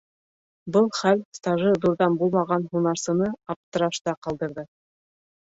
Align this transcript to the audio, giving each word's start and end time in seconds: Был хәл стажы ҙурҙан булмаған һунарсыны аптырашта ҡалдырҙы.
Был 0.77 0.87
хәл 0.99 1.19
стажы 1.39 1.73
ҙурҙан 1.83 2.15
булмаған 2.23 2.65
һунарсыны 2.73 3.29
аптырашта 3.55 4.17
ҡалдырҙы. 4.27 4.69